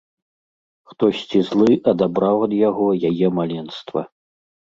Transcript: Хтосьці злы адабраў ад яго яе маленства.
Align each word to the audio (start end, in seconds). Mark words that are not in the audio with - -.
Хтосьці 0.93 1.41
злы 1.49 1.75
адабраў 1.91 2.37
ад 2.47 2.53
яго 2.69 2.87
яе 3.11 3.27
маленства. 3.43 4.01